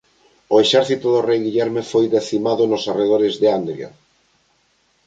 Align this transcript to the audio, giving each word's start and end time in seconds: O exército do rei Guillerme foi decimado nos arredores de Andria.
O 0.53 0.55
exército 0.65 1.05
do 1.15 1.21
rei 1.29 1.39
Guillerme 1.45 1.81
foi 1.91 2.05
decimado 2.17 2.63
nos 2.71 2.83
arredores 2.91 3.33
de 3.41 3.47
Andria. 3.57 3.89